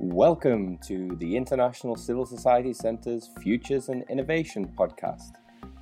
[0.00, 5.32] Welcome to the International Civil Society Centre's Futures and Innovation podcast.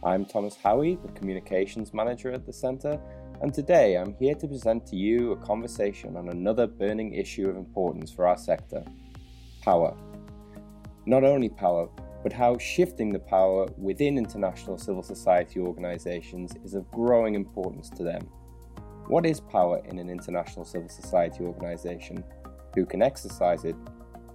[0.03, 2.99] I'm Thomas Howie, the Communications Manager at the Centre,
[3.43, 7.59] and today I'm here to present to you a conversation on another burning issue of
[7.59, 8.83] importance for our sector
[9.61, 9.95] power.
[11.05, 11.87] Not only power,
[12.23, 18.03] but how shifting the power within international civil society organisations is of growing importance to
[18.03, 18.23] them.
[19.09, 22.25] What is power in an international civil society organisation?
[22.75, 23.77] Who can exercise it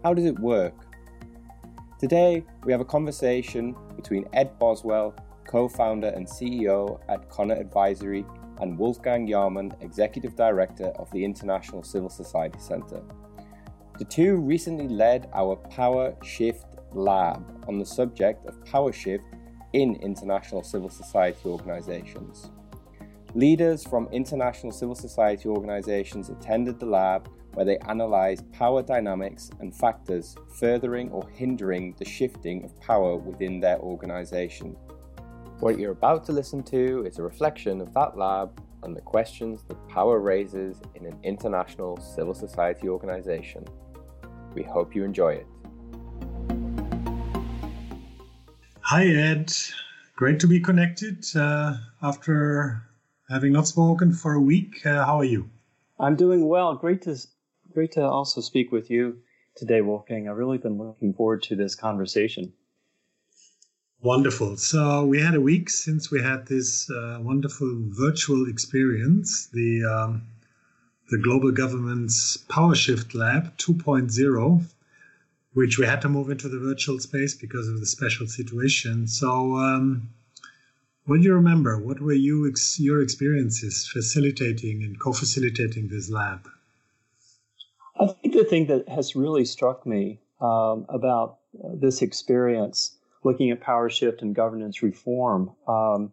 [0.03, 0.73] how does it work?
[1.99, 5.13] Today, we have a conversation between Ed Boswell,
[5.45, 8.25] co founder and CEO at Conner Advisory,
[8.59, 13.01] and Wolfgang Jamann, Executive Director of the International Civil Society Centre.
[13.99, 19.23] The two recently led our Power Shift Lab on the subject of power shift
[19.73, 22.49] in international civil society organisations.
[23.35, 29.75] Leaders from international civil society organisations attended the lab where they analyze power dynamics and
[29.75, 34.75] factors furthering or hindering the shifting of power within their organization.
[35.59, 39.63] What you're about to listen to is a reflection of that lab and the questions
[39.67, 43.65] that power raises in an international civil society organization.
[44.55, 45.47] We hope you enjoy it.
[48.81, 49.53] Hi, Ed.
[50.15, 52.83] Great to be connected uh, after
[53.29, 54.85] having not spoken for a week.
[54.85, 55.49] Uh, how are you?
[55.99, 56.75] I'm doing well.
[56.75, 57.15] Great to
[57.73, 59.17] great to also speak with you
[59.55, 60.27] today, Wolfgang.
[60.27, 62.53] I've really been looking forward to this conversation.
[64.01, 64.57] Wonderful.
[64.57, 70.23] So we had a week since we had this uh, wonderful virtual experience, the um,
[71.11, 74.63] the Global Government's Power Shift Lab 2.0,
[75.53, 79.07] which we had to move into the virtual space because of the special situation.
[79.07, 80.09] So, um,
[81.05, 81.77] what do you remember?
[81.77, 86.47] What were you ex- your experiences facilitating and co-facilitating this lab?
[88.49, 93.89] Think thing that has really struck me um, about uh, this experience, looking at power
[93.89, 96.11] shift and governance reform, um,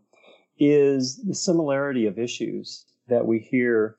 [0.59, 3.97] is the similarity of issues that we hear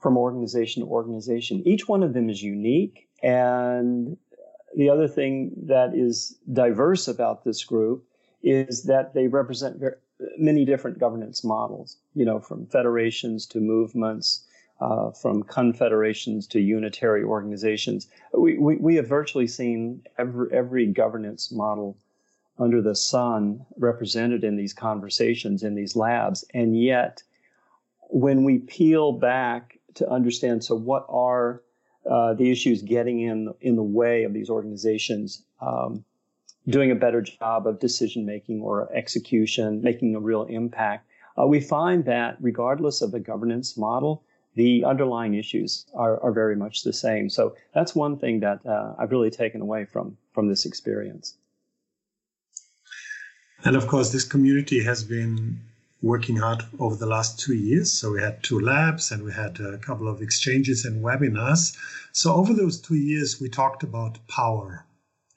[0.00, 1.66] from organization to organization.
[1.66, 3.08] Each one of them is unique.
[3.22, 4.18] And
[4.76, 8.04] the other thing that is diverse about this group
[8.42, 9.94] is that they represent very,
[10.36, 14.44] many different governance models, you know, from federations to movements
[14.84, 18.08] uh, from confederations to unitary organizations.
[18.36, 21.96] We, we, we have virtually seen every, every governance model
[22.58, 26.44] under the sun represented in these conversations, in these labs.
[26.52, 27.22] And yet,
[28.10, 31.62] when we peel back to understand, so what are
[32.08, 36.04] uh, the issues getting in in the way of these organizations um,
[36.68, 41.08] doing a better job of decision making or execution, making a real impact?
[41.40, 44.22] Uh, we find that regardless of the governance model,
[44.54, 47.28] the underlying issues are, are very much the same.
[47.28, 51.34] So that's one thing that uh, I've really taken away from from this experience.
[53.64, 55.60] And of course, this community has been
[56.02, 57.90] working hard over the last two years.
[57.90, 61.74] So we had two labs and we had a couple of exchanges and webinars.
[62.12, 64.84] So over those two years, we talked about power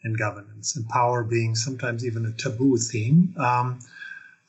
[0.03, 3.33] and governance, and power being sometimes even a taboo theme.
[3.38, 3.79] Um,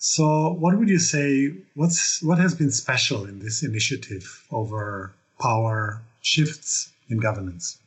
[0.01, 1.53] so, what would you say?
[1.75, 7.79] What's what has been special in this initiative over power shifts in governance?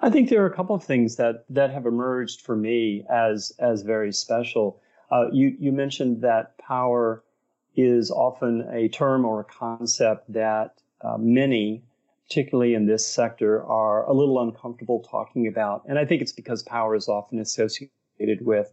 [0.00, 3.52] I think there are a couple of things that that have emerged for me as
[3.58, 4.80] as very special.
[5.10, 7.22] Uh, you you mentioned that power
[7.76, 11.82] is often a term or a concept that uh, many,
[12.26, 16.62] particularly in this sector, are a little uncomfortable talking about, and I think it's because
[16.62, 17.90] power is often associated
[18.40, 18.72] with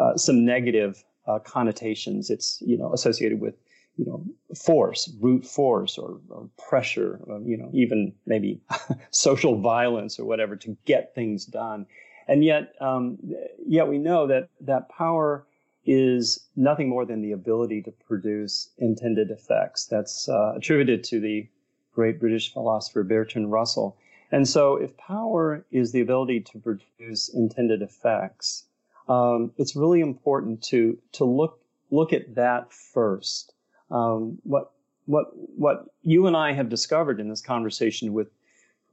[0.00, 2.30] uh, some negative uh, connotations.
[2.30, 3.54] It's you know associated with
[3.96, 8.60] you know force, brute force, or, or pressure, or, you know even maybe
[9.10, 11.86] social violence or whatever to get things done.
[12.28, 13.18] And yet, um,
[13.66, 15.46] yet we know that that power
[15.84, 19.86] is nothing more than the ability to produce intended effects.
[19.86, 21.48] That's uh, attributed to the
[21.94, 23.96] great British philosopher Bertrand Russell.
[24.32, 28.64] And so, if power is the ability to produce intended effects,
[29.08, 31.60] um, it's really important to to look
[31.90, 33.52] look at that first.
[33.90, 34.72] Um, what
[35.06, 38.28] what what you and I have discovered in this conversation with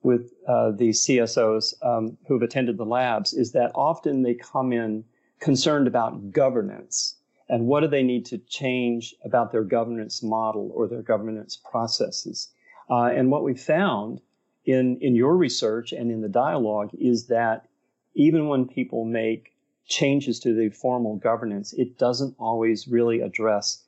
[0.03, 5.05] with uh, these CSOs um, who've attended the labs is that often they come in
[5.39, 7.15] concerned about governance
[7.49, 12.49] and what do they need to change about their governance model or their governance processes.
[12.89, 14.19] Uh, and what we found
[14.65, 17.67] in in your research and in the dialogue is that
[18.13, 19.52] even when people make
[19.85, 23.83] changes to the formal governance, it doesn't always really address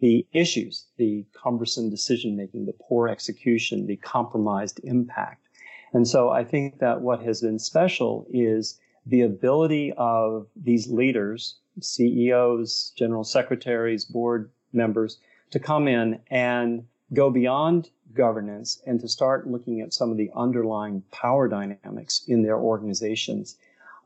[0.00, 5.48] the issues, the cumbersome decision making, the poor execution, the compromised impact.
[5.92, 11.56] And so I think that what has been special is the ability of these leaders,
[11.80, 15.18] CEOs, general secretaries, board members,
[15.50, 20.30] to come in and go beyond governance and to start looking at some of the
[20.34, 23.56] underlying power dynamics in their organizations.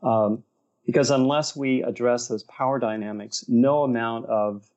[0.03, 0.43] Um,
[0.89, 4.67] because unless we address those power dynamics, no amount of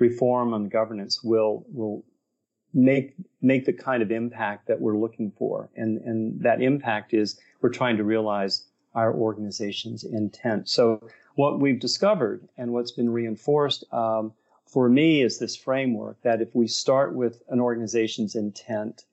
[0.00, 2.04] reform on governance will will
[2.74, 5.70] make make the kind of impact that we're looking for.
[5.76, 8.64] And and that impact is we're trying to realize
[8.96, 10.68] our organization's intent.
[10.68, 14.32] So what we've discovered and what's been reinforced um,
[14.66, 19.04] for me is this framework that if we start with an organization's intent,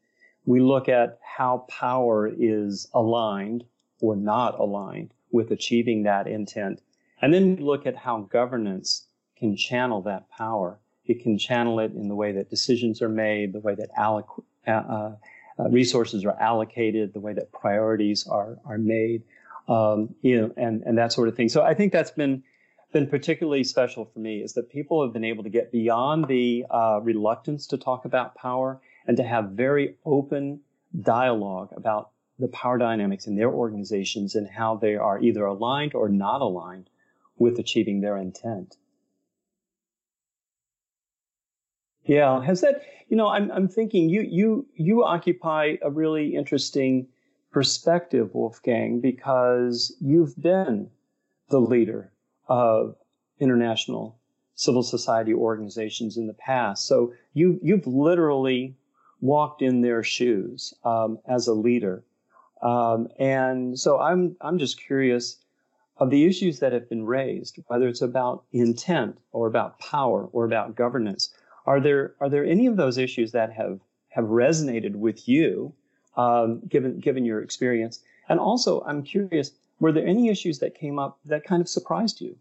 [0.47, 3.63] we look at how power is aligned
[4.01, 6.81] or not aligned with achieving that intent.
[7.21, 9.07] And then we look at how governance
[9.37, 10.79] can channel that power.
[11.05, 14.43] It can channel it in the way that decisions are made, the way that alloc-
[14.67, 15.15] uh, uh,
[15.59, 19.23] uh, resources are allocated, the way that priorities are, are made,
[19.67, 21.49] um, you know, and, and that sort of thing.
[21.49, 22.43] So I think that's been
[22.93, 26.65] been particularly special for me is that people have been able to get beyond the
[26.69, 30.61] uh, reluctance to talk about power and to have very open
[31.01, 36.09] dialogue about the power dynamics in their organizations and how they are either aligned or
[36.09, 36.89] not aligned
[37.37, 38.77] with achieving their intent.
[42.05, 47.07] Yeah, has that, you know, I'm, I'm thinking you, you, you occupy a really interesting
[47.51, 50.89] perspective, Wolfgang, because you've been
[51.49, 52.11] the leader
[52.47, 52.95] of
[53.39, 54.17] international
[54.55, 56.87] civil society organizations in the past.
[56.87, 58.75] So you, you've literally
[59.21, 62.03] walked in their shoes um, as a leader.
[62.61, 65.37] Um, and so I'm, I'm just curious
[65.97, 70.45] of the issues that have been raised, whether it's about intent or about power or
[70.45, 71.33] about governance.
[71.65, 75.73] Are there, are there any of those issues that have, have resonated with you,
[76.15, 78.03] um, given, given your experience?
[78.29, 82.21] And also, I'm curious, were there any issues that came up that kind of surprised
[82.21, 82.37] you?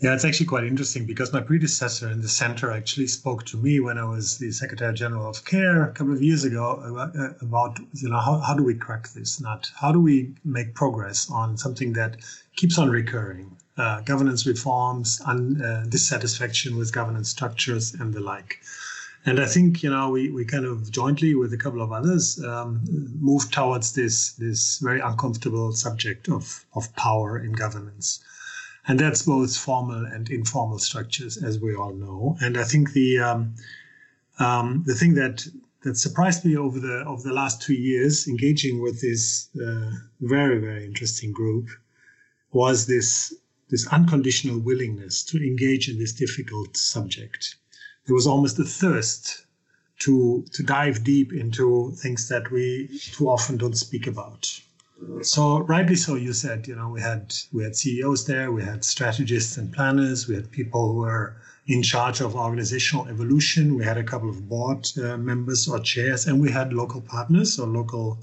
[0.00, 3.80] Yeah, it's actually quite interesting because my predecessor in the center actually spoke to me
[3.80, 7.34] when I was the Secretary General of CARE a couple of years ago about, uh,
[7.42, 9.70] about you know how, how do we crack this nut?
[9.78, 12.16] How do we make progress on something that
[12.56, 13.58] keeps on recurring?
[13.76, 18.58] Uh, governance reforms, un, uh, dissatisfaction with governance structures, and the like.
[19.26, 22.42] And I think you know we, we kind of jointly with a couple of others
[22.42, 22.80] um,
[23.20, 28.24] moved towards this this very uncomfortable subject of of power in governance,
[28.90, 32.36] and that's both formal and informal structures, as we all know.
[32.40, 33.54] And I think the um,
[34.38, 35.46] um, the thing that
[35.84, 40.58] that surprised me over the over the last two years, engaging with this uh, very
[40.58, 41.68] very interesting group,
[42.52, 43.34] was this
[43.68, 47.56] this unconditional willingness to engage in this difficult subject
[48.10, 49.46] there was almost a thirst
[50.00, 54.60] to to dive deep into things that we too often don't speak about.
[55.22, 58.84] So rightly so, you said, you know, we had we had CEOs there, we had
[58.84, 61.36] strategists and planners, we had people who were
[61.66, 66.26] in charge of organizational evolution, we had a couple of board uh, members or chairs,
[66.26, 68.18] and we had local partners or local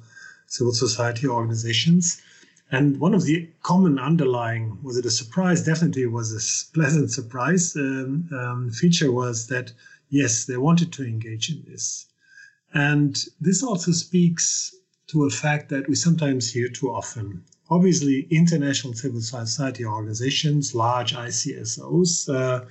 [0.48, 2.22] civil society organizations.
[2.72, 5.64] And one of the common underlying, was it a surprise?
[5.64, 7.76] Definitely was a pleasant surprise.
[7.76, 9.72] Um, um, feature was that,
[10.10, 12.06] yes, they wanted to engage in this.
[12.74, 14.76] And this also speaks
[15.08, 17.44] to a fact that we sometimes hear too often.
[17.70, 22.66] Obviously, international civil society organizations, large ICSOs, uh,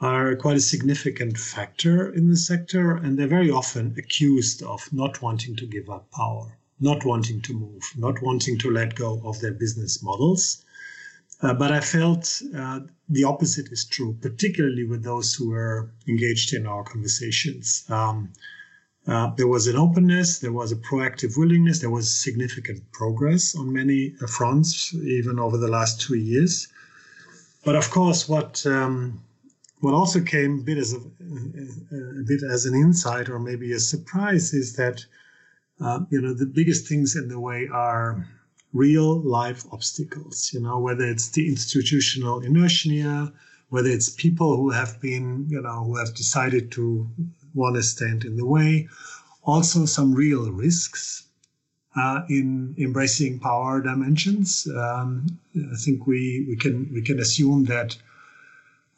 [0.00, 5.22] are quite a significant factor in the sector, and they're very often accused of not
[5.22, 9.40] wanting to give up power not wanting to move, not wanting to let go of
[9.40, 10.64] their business models.
[11.40, 16.52] Uh, but I felt uh, the opposite is true, particularly with those who were engaged
[16.52, 17.84] in our conversations.
[17.88, 18.32] Um,
[19.08, 23.72] uh, there was an openness, there was a proactive willingness, there was significant progress on
[23.72, 26.68] many fronts, even over the last two years.
[27.64, 29.22] But of course, what um,
[29.80, 33.78] what also came a bit as a, a, bit as an insight or maybe a
[33.78, 35.04] surprise is that
[35.80, 38.26] uh, you know, the biggest things in the way are
[38.72, 43.32] real life obstacles, you know, whether it's the institutional inertia,
[43.68, 47.08] whether it's people who have been, you know, who have decided to
[47.58, 48.88] want to stand in the way,
[49.42, 51.24] also some real risks
[51.96, 54.68] uh, in embracing power dimensions.
[54.74, 57.96] Um, I think we, we can we can assume that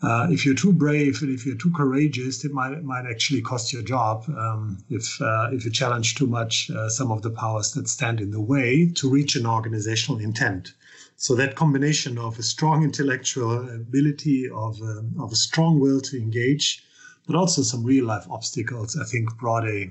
[0.02, 3.42] uh, if you're too brave and if you're too courageous, it might it might actually
[3.42, 7.30] cost your job um, if uh, if you challenge too much uh, some of the
[7.30, 10.72] powers that stand in the way to reach an organizational intent.
[11.16, 16.16] So that combination of a strong intellectual ability, of a, of a strong will to
[16.16, 16.82] engage,
[17.30, 19.88] but also some real life obstacles, I think brought a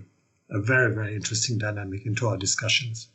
[0.52, 3.08] a very, very interesting dynamic into our discussions.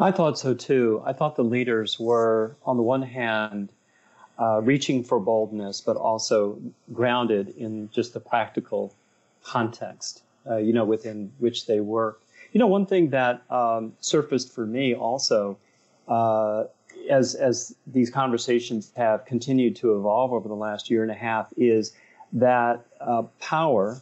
[0.00, 1.02] I thought so too.
[1.04, 3.70] I thought the leaders were, on the one hand,
[4.38, 6.58] uh, reaching for boldness, but also
[6.92, 8.94] grounded in just the practical
[9.42, 12.22] context, uh, you know, within which they work.
[12.52, 15.58] You know, one thing that um, surfaced for me also,
[16.06, 16.64] uh,
[17.10, 21.52] as as these conversations have continued to evolve over the last year and a half,
[21.56, 21.92] is
[22.32, 24.00] that uh, power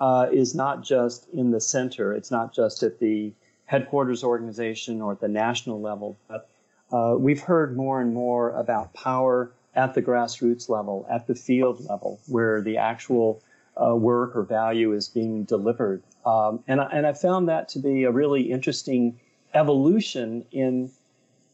[0.00, 2.12] uh, is not just in the center.
[2.12, 3.32] It's not just at the
[3.66, 6.48] headquarters organization or at the national level, but
[6.92, 11.84] uh, we've heard more and more about power at the grassroots level, at the field
[11.88, 13.42] level, where the actual
[13.82, 16.02] uh, work or value is being delivered.
[16.24, 19.18] Um, and, I, and I found that to be a really interesting
[19.54, 20.90] evolution in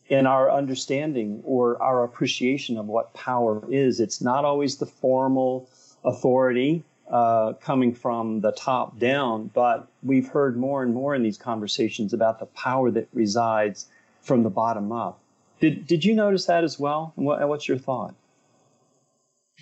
[0.09, 4.00] in our understanding or our appreciation of what power is.
[4.00, 5.69] It's not always the formal
[6.04, 11.38] authority uh, coming from the top down, but we've heard more and more in these
[11.38, 13.87] conversations about the power that resides
[14.23, 15.19] from the bottom up.
[15.61, 17.12] Did Did you notice that as well?
[17.16, 18.14] What, what's your thought?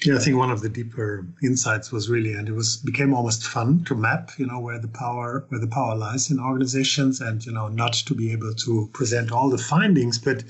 [0.05, 3.43] Yeah, I think one of the deeper insights was really, and it was became almost
[3.43, 7.45] fun to map, you know, where the power where the power lies in organizations, and
[7.45, 10.45] you know, not to be able to present all the findings, but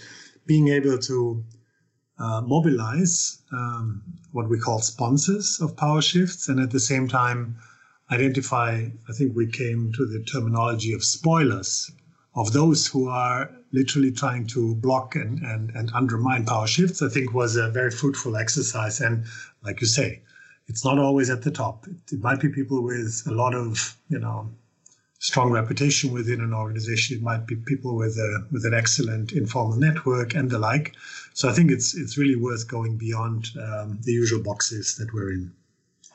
[0.46, 1.42] being able to
[2.18, 7.56] uh, mobilize um, what we call sponsors of power shifts, and at the same time
[8.10, 8.86] identify.
[9.08, 11.90] I think we came to the terminology of spoilers
[12.34, 17.08] of those who are literally trying to block and, and, and undermine power shifts, I
[17.08, 19.00] think was a very fruitful exercise.
[19.00, 19.24] And
[19.62, 20.22] like you say,
[20.68, 21.86] it's not always at the top.
[22.12, 24.50] It might be people with a lot of, you know,
[25.18, 27.16] strong reputation within an organization.
[27.16, 30.94] It might be people with a with an excellent informal network and the like.
[31.38, 35.30] So I think it's it's really worth going beyond um, the usual boxes that we're
[35.30, 35.52] in.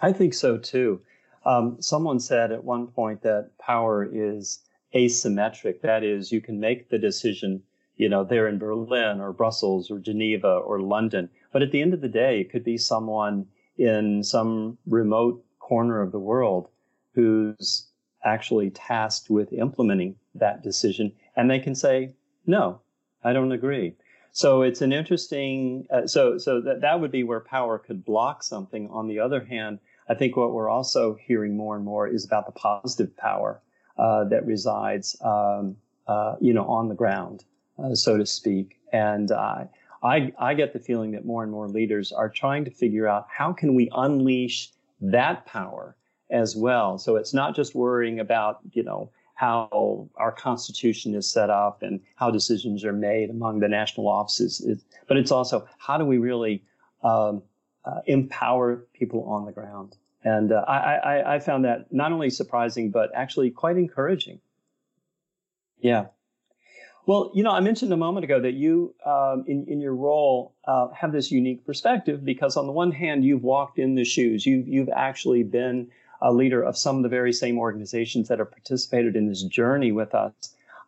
[0.01, 0.99] I think so too.
[1.45, 4.59] Um, someone said at one point that power is
[4.93, 5.79] asymmetric.
[5.79, 7.63] That is, you can make the decision,
[7.95, 11.29] you know, there in Berlin or Brussels or Geneva or London.
[11.53, 13.45] But at the end of the day, it could be someone
[13.77, 16.67] in some remote corner of the world
[17.15, 17.87] who's
[18.25, 21.13] actually tasked with implementing that decision.
[21.37, 22.13] And they can say,
[22.45, 22.81] no,
[23.23, 23.95] I don't agree.
[24.33, 28.43] So it's an interesting, uh, so, so that, that would be where power could block
[28.43, 28.89] something.
[28.89, 29.77] On the other hand,
[30.09, 33.61] I think what we're also hearing more and more is about the positive power
[33.99, 37.45] uh, that resides, um, uh, you know, on the ground,
[37.77, 38.79] uh, so to speak.
[38.91, 43.07] And I, I get the feeling that more and more leaders are trying to figure
[43.07, 45.95] out how can we unleash that power
[46.31, 46.97] as well.
[46.97, 49.11] So it's not just worrying about, you know,
[49.43, 54.53] how our constitution is set up and how decisions are made among the national offices,
[55.07, 56.63] but it's also how do we really
[57.03, 57.43] um,
[57.83, 59.97] uh, empower people on the ground.
[60.23, 64.39] And uh, I, I, I found that not only surprising, but actually quite encouraging.
[65.81, 66.05] Yeah.
[67.05, 70.55] Well, you know, I mentioned a moment ago that you, um, in, in your role,
[70.65, 74.45] uh, have this unique perspective because, on the one hand, you've walked in the shoes.
[74.45, 75.89] You've, you've actually been
[76.23, 79.91] a leader of some of the very same organizations that have participated in this journey
[79.91, 80.33] with us.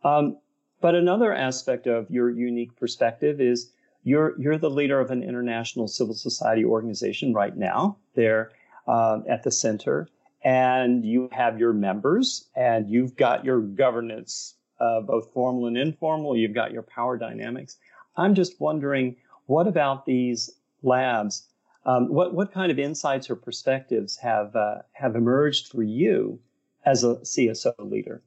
[0.03, 0.37] Um,
[0.81, 3.69] but another aspect of your unique perspective is
[4.03, 7.97] you're, you're the leader of an international civil society organization right now.
[8.15, 8.51] There
[8.87, 10.07] um, at the center,
[10.43, 16.37] and you have your members, and you've got your governance, uh, both formal and informal.
[16.37, 17.77] You've got your power dynamics.
[18.15, 19.15] I'm just wondering,
[19.47, 20.51] what about these
[20.83, 21.47] labs?
[21.85, 26.39] Um, what what kind of insights or perspectives have uh, have emerged for you
[26.85, 28.23] as a CSO leader?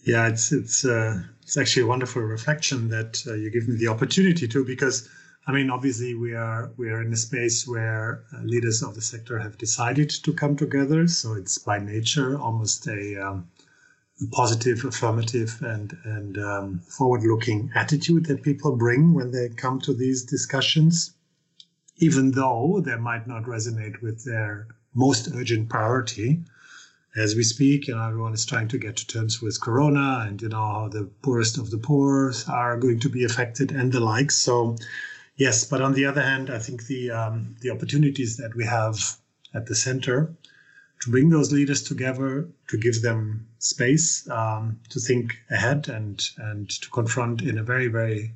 [0.00, 3.88] Yeah, it's it's uh, it's actually a wonderful reflection that uh, you give me the
[3.88, 5.08] opportunity to because
[5.46, 9.02] I mean, obviously, we are we are in a space where uh, leaders of the
[9.02, 11.06] sector have decided to come together.
[11.06, 13.48] So it's by nature almost a, um,
[14.32, 20.24] positive, affirmative, and and um, forward-looking attitude that people bring when they come to these
[20.24, 21.12] discussions,
[21.96, 26.42] even though they might not resonate with their most urgent priority.
[27.16, 30.42] As we speak, you know, everyone is trying to get to terms with Corona, and
[30.42, 34.00] you know how the poorest of the poor are going to be affected, and the
[34.00, 34.32] like.
[34.32, 34.76] So
[35.36, 39.16] Yes, but on the other hand, I think the um, the opportunities that we have
[39.52, 40.32] at the center
[41.00, 46.70] to bring those leaders together, to give them space um, to think ahead and and
[46.70, 48.32] to confront in a very very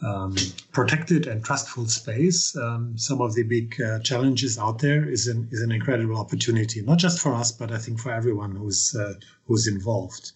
[0.00, 0.36] um,
[0.72, 5.48] protected and trustful space um, some of the big uh, challenges out there is an
[5.50, 9.14] is an incredible opportunity, not just for us, but I think for everyone who's uh,
[9.46, 10.32] who's involved.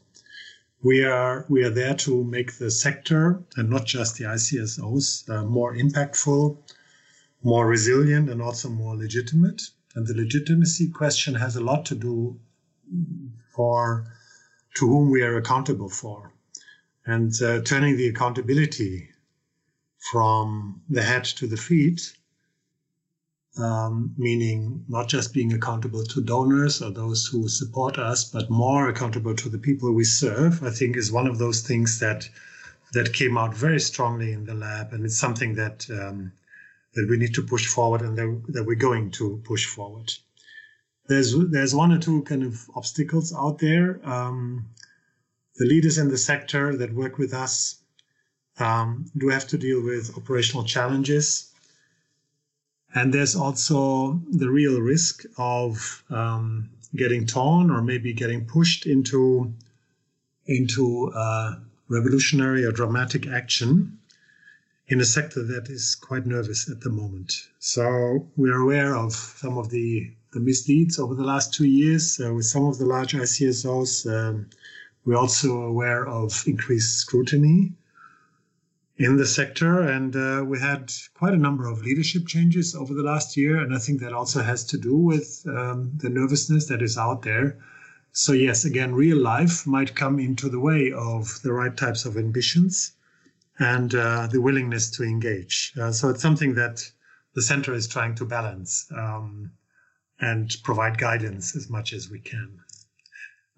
[0.82, 5.44] We are we are there to make the sector and not just the ICSOs uh,
[5.44, 6.58] more impactful,
[7.44, 9.62] more resilient, and also more legitimate.
[9.94, 12.40] And the legitimacy question has a lot to do
[13.54, 14.06] for
[14.74, 16.32] to whom we are accountable for,
[17.06, 19.11] and uh, turning the accountability
[20.10, 22.12] from the head to the feet,
[23.58, 28.88] um, meaning not just being accountable to donors or those who support us, but more
[28.88, 30.62] accountable to the people we serve.
[30.62, 32.28] I think is one of those things that
[32.92, 36.32] that came out very strongly in the lab, and it's something that um,
[36.94, 40.12] that we need to push forward and that, that we're going to push forward.
[41.06, 44.00] There's there's one or two kind of obstacles out there.
[44.08, 44.70] Um,
[45.56, 47.81] the leaders in the sector that work with us
[48.58, 51.50] um, do have to deal with operational challenges.
[52.94, 59.52] And there's also the real risk of um, getting torn or maybe getting pushed into,
[60.46, 61.54] into uh,
[61.88, 63.98] revolutionary or dramatic action
[64.88, 67.32] in a sector that is quite nervous at the moment.
[67.60, 72.20] So we are aware of some of the, the misdeeds over the last two years
[72.20, 74.06] uh, with some of the large ICSOs.
[74.06, 74.50] Um,
[75.06, 77.72] we're also aware of increased scrutiny
[79.02, 83.02] in the sector, and uh, we had quite a number of leadership changes over the
[83.02, 86.82] last year, and I think that also has to do with um, the nervousness that
[86.82, 87.58] is out there.
[88.12, 92.16] So yes, again, real life might come into the way of the right types of
[92.16, 92.92] ambitions
[93.58, 95.72] and uh, the willingness to engage.
[95.80, 96.88] Uh, so it's something that
[97.34, 99.50] the center is trying to balance um,
[100.20, 102.60] and provide guidance as much as we can.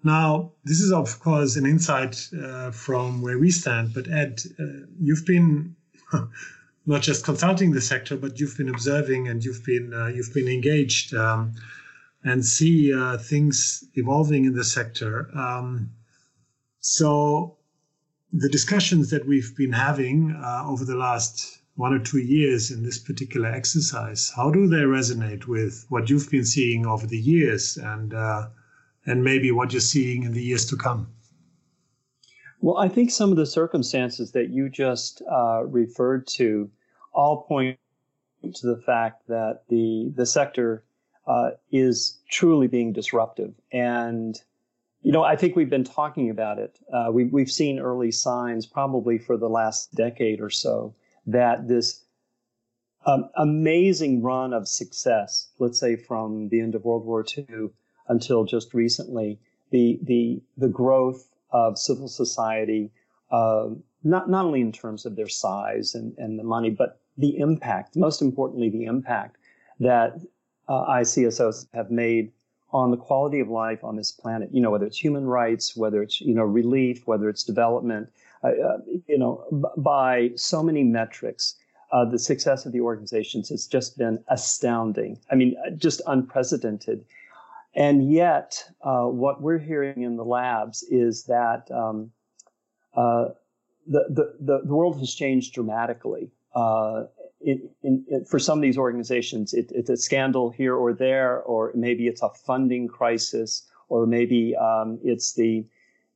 [0.05, 4.85] Now, this is of course an insight uh, from where we stand, but Ed, uh,
[5.01, 5.75] you've been
[6.85, 10.47] not just consulting the sector, but you've been observing and you've been uh, you've been
[10.47, 11.53] engaged um,
[12.23, 15.35] and see uh, things evolving in the sector.
[15.35, 15.89] Um,
[16.81, 17.57] so
[18.31, 22.83] the discussions that we've been having uh, over the last one or two years in
[22.83, 27.75] this particular exercise, how do they resonate with what you've been seeing over the years
[27.77, 28.49] and uh,
[29.05, 31.07] and maybe what you're seeing in the years to come?
[32.61, 36.69] Well, I think some of the circumstances that you just uh, referred to
[37.13, 37.77] all point
[38.41, 40.83] to the fact that the the sector
[41.27, 44.41] uh, is truly being disruptive and
[45.05, 46.79] you know, I think we've been talking about it.
[46.91, 50.95] Uh, we, we've seen early signs, probably for the last decade or so,
[51.27, 52.03] that this
[53.05, 57.69] um, amazing run of success, let's say from the end of World War II
[58.07, 59.39] until just recently,
[59.71, 62.91] the the the growth of civil society,
[63.31, 63.69] uh,
[64.03, 67.95] not not only in terms of their size and, and the money, but the impact.
[67.95, 69.37] Most importantly, the impact
[69.79, 70.19] that
[70.67, 72.31] uh, ICSOs have made
[72.71, 74.49] on the quality of life on this planet.
[74.51, 78.09] You know, whether it's human rights, whether it's you know relief, whether it's development.
[78.43, 81.55] Uh, uh, you know, b- by so many metrics,
[81.91, 85.17] uh, the success of the organizations has just been astounding.
[85.31, 87.05] I mean, uh, just unprecedented.
[87.75, 92.11] And yet, uh, what we're hearing in the labs is that um,
[92.95, 93.25] uh,
[93.85, 96.31] the, the, the world has changed dramatically.
[96.55, 97.03] Uh,
[97.41, 101.71] it, it, for some of these organizations, it, it's a scandal here or there, or
[101.75, 105.65] maybe it's a funding crisis, or maybe um, it's the,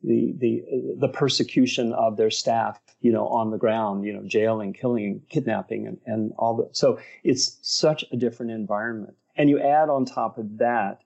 [0.01, 0.63] the the
[0.97, 5.87] the persecution of their staff, you know, on the ground, you know, jailing, killing, kidnapping,
[5.87, 6.75] and, and all that.
[6.75, 9.15] So it's such a different environment.
[9.35, 11.01] And you add on top of that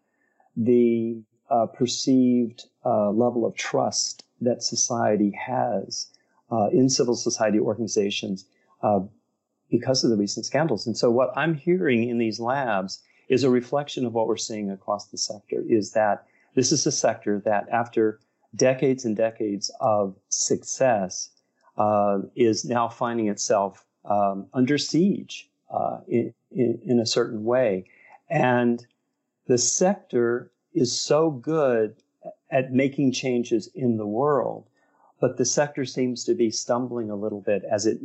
[0.55, 6.07] the uh, perceived uh, level of trust that society has
[6.51, 8.45] uh, in civil society organizations
[8.81, 8.99] uh,
[9.69, 10.85] because of the recent scandals.
[10.85, 14.69] And so what I'm hearing in these labs is a reflection of what we're seeing
[14.69, 18.19] across the sector is that this is a sector that after
[18.55, 21.29] decades and decades of success
[21.77, 27.85] uh, is now finding itself um, under siege uh, in, in, in a certain way.
[28.29, 28.85] And
[29.47, 31.95] the sector is so good
[32.51, 34.67] at making changes in the world,
[35.19, 37.99] but the sector seems to be stumbling a little bit as it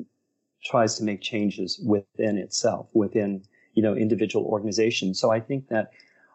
[0.64, 3.42] tries to make changes within itself, within
[3.74, 5.20] you know individual organizations.
[5.20, 5.92] So I think that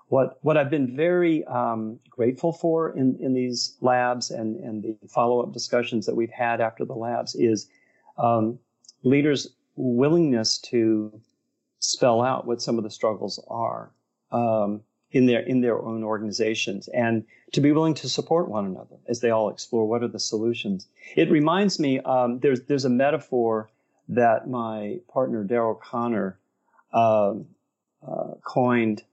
[0.07, 4.95] what what I've been very um, grateful for in in these labs and and the
[5.09, 7.67] follow up discussions that we've had after the labs is
[8.17, 8.59] um,
[9.03, 11.19] leaders' willingness to
[11.79, 13.91] spell out what some of the struggles are
[14.31, 14.81] um,
[15.13, 17.23] in their in their own organizations and
[17.53, 20.87] to be willing to support one another as they all explore what are the solutions.
[21.15, 23.69] It reminds me um, there's there's a metaphor
[24.09, 26.37] that my partner Daryl Conner
[26.91, 27.35] uh,
[28.05, 29.03] uh, coined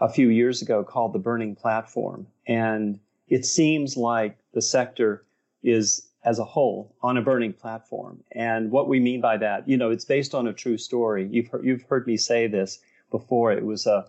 [0.00, 2.26] a few years ago called the burning platform.
[2.46, 5.24] And it seems like the sector
[5.62, 8.22] is as a whole on a burning platform.
[8.32, 11.28] And what we mean by that, you know, it's based on a true story.
[11.30, 13.52] You've heard, you've heard me say this before.
[13.52, 14.06] It was a,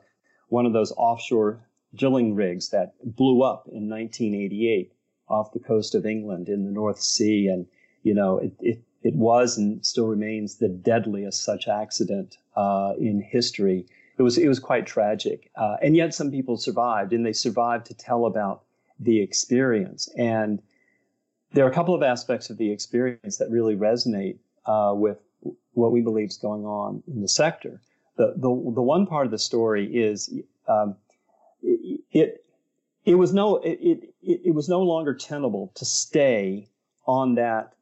[0.51, 1.61] one of those offshore
[1.95, 4.91] drilling rigs that blew up in 1988
[5.29, 7.47] off the coast of England in the North Sea.
[7.47, 7.65] And,
[8.03, 13.21] you know, it, it, it was and still remains the deadliest such accident uh, in
[13.21, 13.85] history.
[14.17, 15.49] It was, it was quite tragic.
[15.55, 18.63] Uh, and yet some people survived, and they survived to tell about
[18.99, 20.09] the experience.
[20.17, 20.61] And
[21.53, 25.17] there are a couple of aspects of the experience that really resonate uh, with
[25.73, 27.81] what we believe is going on in the sector.
[28.17, 30.33] The, the, the one part of the story is
[30.67, 30.95] um,
[31.61, 32.43] it,
[33.05, 33.79] it, was no it,
[34.21, 36.67] it, it was no longer tenable to stay
[37.07, 37.73] on that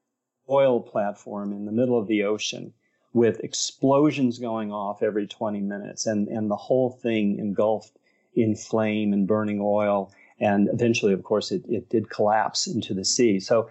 [0.49, 2.73] oil platform in the middle of the ocean
[3.13, 7.97] with explosions going off every 20 minutes and, and the whole thing engulfed
[8.35, 13.03] in flame and burning oil and eventually, of course, it, it did collapse into the
[13.03, 13.39] sea.
[13.39, 13.69] So,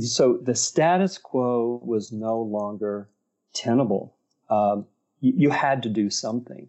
[0.00, 3.08] so the status quo was no longer
[3.54, 4.14] tenable.
[4.50, 4.86] Um,
[5.20, 6.68] you, had to do something.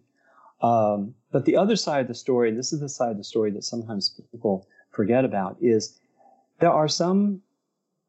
[0.62, 3.24] Um, but the other side of the story, and this is the side of the
[3.24, 5.98] story that sometimes people forget about, is
[6.58, 7.42] there are some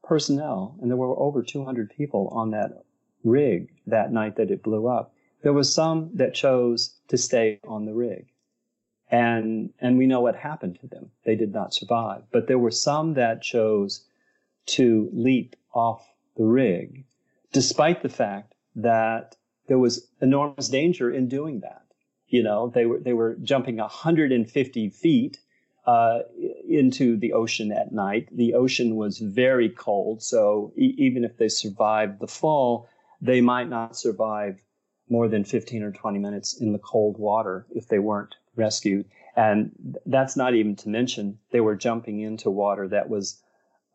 [0.03, 2.83] personnel, and there were over 200 people on that
[3.23, 5.13] rig that night that it blew up.
[5.43, 8.27] There was some that chose to stay on the rig
[9.11, 11.11] and and we know what happened to them.
[11.25, 12.23] They did not survive.
[12.31, 14.05] But there were some that chose
[14.67, 17.03] to leap off the rig,
[17.51, 19.35] despite the fact that
[19.67, 21.83] there was enormous danger in doing that.
[22.27, 25.39] You know, they were they were jumping 150 feet
[25.85, 26.19] uh,
[26.67, 28.29] into the ocean at night.
[28.31, 32.87] The ocean was very cold, so e- even if they survived the fall,
[33.21, 34.61] they might not survive
[35.09, 39.05] more than 15 or 20 minutes in the cold water if they weren't rescued.
[39.35, 39.71] And
[40.05, 43.41] that's not even to mention they were jumping into water that was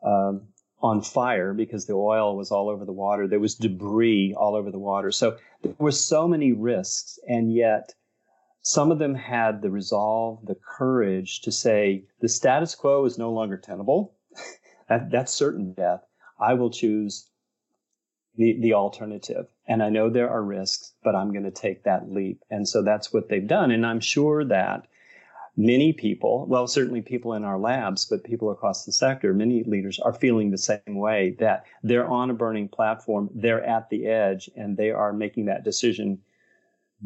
[0.05, 0.43] um,
[0.83, 3.27] on fire because the oil was all over the water.
[3.27, 5.11] There was debris all over the water.
[5.11, 7.95] So there were so many risks, and yet
[8.63, 13.31] some of them had the resolve, the courage to say the status quo is no
[13.33, 14.15] longer tenable.
[14.89, 16.05] that, that's certain death.
[16.39, 17.31] I will choose
[18.37, 19.47] the, the alternative.
[19.67, 22.43] And I know there are risks, but I'm going to take that leap.
[22.51, 23.71] And so that's what they've done.
[23.71, 24.87] And I'm sure that
[25.57, 29.99] many people, well, certainly people in our labs, but people across the sector, many leaders
[30.01, 34.51] are feeling the same way that they're on a burning platform, they're at the edge,
[34.57, 36.19] and they are making that decision.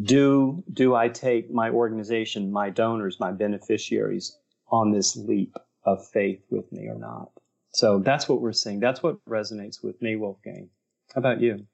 [0.02, 4.36] Do, do I take my organization, my donors, my beneficiaries
[4.70, 7.30] on this leap of faith with me or not?
[7.72, 8.80] So that's what we're seeing.
[8.80, 10.70] That's what resonates with me, Wolfgang.
[11.14, 11.66] How about you?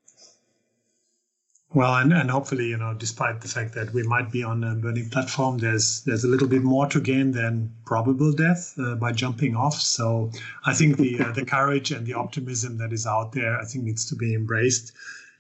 [1.74, 4.76] Well, and, and hopefully, you know, despite the fact that we might be on a
[4.76, 9.12] burning platform, there's there's a little bit more to gain than probable death uh, by
[9.12, 9.74] jumping off.
[9.74, 10.30] So
[10.64, 13.84] I think the uh, the courage and the optimism that is out there, I think,
[13.84, 14.92] needs to be embraced.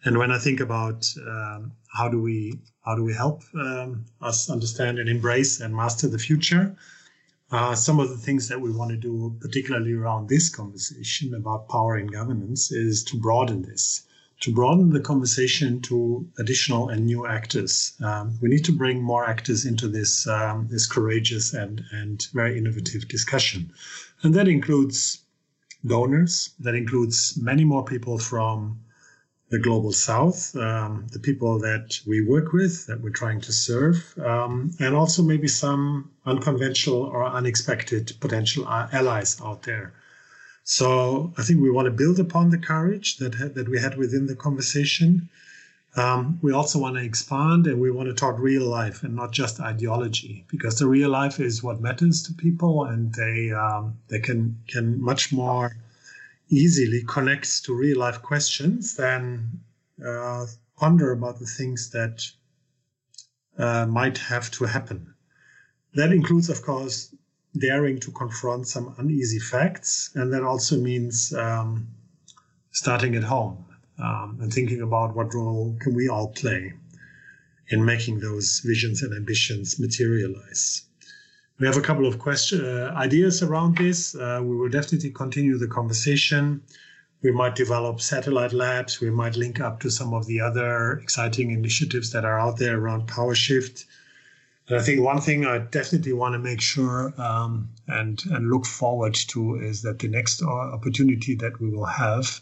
[0.04, 4.50] And when I think about um, how do we how do we help um, us
[4.50, 6.76] understand and embrace and master the future,
[7.52, 11.68] uh, some of the things that we want to do, particularly around this conversation about
[11.68, 14.05] power and governance, is to broaden this
[14.40, 17.94] to broaden the conversation to additional and new actors.
[18.04, 22.58] Um, we need to bring more actors into this um, this courageous and and very
[22.58, 23.72] innovative discussion,
[24.22, 25.22] and that includes
[25.86, 26.50] donors.
[26.60, 28.80] That includes many more people from
[29.48, 33.96] the global south, um, the people that we work with, that we're trying to serve,
[34.18, 39.94] um, and also maybe some unconventional or unexpected potential uh, allies out there
[40.68, 44.26] so I think we want to build upon the courage that that we had within
[44.26, 45.28] the conversation.
[45.94, 49.30] Um, we also want to expand and we want to talk real life and not
[49.32, 54.18] just ideology because the real life is what matters to people and they um, they
[54.18, 55.76] can can much more
[56.48, 59.60] easily connect to real life questions than
[60.04, 62.28] uh, ponder about the things that
[63.56, 65.14] uh, might have to happen.
[65.94, 67.14] That includes, of course,
[67.58, 70.10] daring to confront some uneasy facts.
[70.14, 71.88] And that also means um,
[72.70, 73.64] starting at home
[73.98, 76.72] um, and thinking about what role can we all play
[77.68, 80.82] in making those visions and ambitions materialize.
[81.58, 84.14] We have a couple of question, uh, ideas around this.
[84.14, 86.62] Uh, we will definitely continue the conversation.
[87.22, 89.00] We might develop satellite labs.
[89.00, 92.78] We might link up to some of the other exciting initiatives that are out there
[92.78, 93.86] around power shift.
[94.68, 98.66] And I think one thing I definitely want to make sure um, and and look
[98.66, 102.40] forward to is that the next opportunity that we will have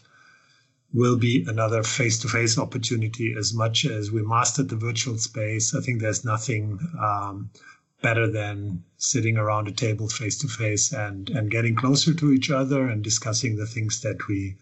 [0.93, 3.35] will be another face-to-face opportunity.
[3.37, 7.51] As much as we mastered the virtual space, I think there's nothing um,
[8.01, 13.03] better than sitting around a table face-to-face and and getting closer to each other and
[13.03, 14.55] discussing the things that we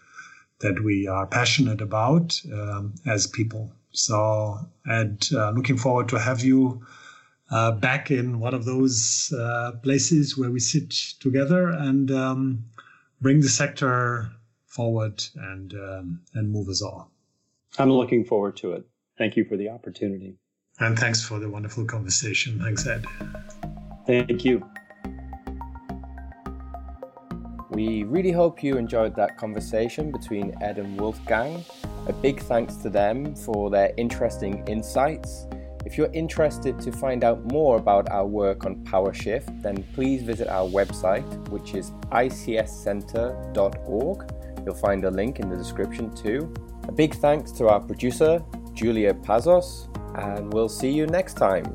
[0.59, 3.71] that we are passionate about um, as people.
[3.91, 6.85] So, and uh, looking forward to have you
[7.53, 10.89] uh, back in one of those uh, places where we sit
[11.19, 12.63] together and um,
[13.21, 14.31] bring the sector
[14.65, 17.11] forward and um, and move us all.
[17.77, 18.85] I'm looking forward to it.
[19.19, 20.35] Thank you for the opportunity.
[20.79, 22.59] And thanks for the wonderful conversation.
[22.59, 23.05] Thanks, Ed.
[24.07, 24.65] Thank you.
[27.69, 31.63] We really hope you enjoyed that conversation between Ed and Wolfgang.
[32.07, 35.45] A big thanks to them for their interesting insights.
[35.85, 40.47] If you're interested to find out more about our work on PowerShift, then please visit
[40.47, 44.33] our website, which is icscenter.org.
[44.65, 46.53] You'll find a link in the description too.
[46.87, 48.41] A big thanks to our producer,
[48.73, 51.65] Julia Pazos, and we'll see you next time.